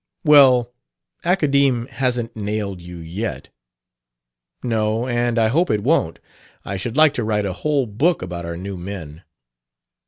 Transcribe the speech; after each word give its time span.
"Well, 0.23 0.73
Academe 1.23 1.85
hasn't 1.85 2.35
nailed 2.35 2.81
you 2.81 2.97
yet!" 2.97 3.49
"No; 4.63 5.05
and 5.07 5.37
I 5.37 5.49
hope 5.49 5.69
it 5.69 5.83
won't. 5.83 6.17
I 6.65 6.75
should 6.75 6.97
like 6.97 7.13
to 7.13 7.23
write 7.23 7.45
a 7.45 7.53
whole 7.53 7.85
book 7.85 8.23
about 8.23 8.43
our 8.43 8.57
new 8.57 8.77
men." 8.77 9.23